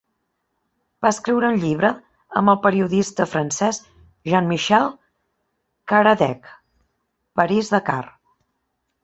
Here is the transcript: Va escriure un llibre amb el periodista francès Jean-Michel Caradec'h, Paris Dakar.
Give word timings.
Va 1.05 1.09
escriure 1.15 1.49
un 1.55 1.59
llibre 1.63 1.91
amb 2.41 2.51
el 2.53 2.57
periodista 2.63 3.27
francès 3.33 3.81
Jean-Michel 4.31 4.89
Caradec'h, 5.93 6.51
Paris 7.43 7.73
Dakar. 7.77 8.01